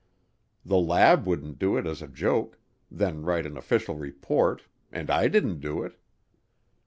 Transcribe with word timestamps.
The 0.65 0.79
lab 0.79 1.27
wouldn't 1.27 1.59
do 1.59 1.77
it 1.77 1.85
as 1.85 2.01
a 2.01 2.07
joke, 2.07 2.57
then 2.89 3.21
write 3.21 3.45
an 3.45 3.55
official 3.55 3.93
report, 3.97 4.63
and 4.91 5.11
I 5.11 5.27
didn't 5.27 5.59
do 5.59 5.83
it. 5.83 5.95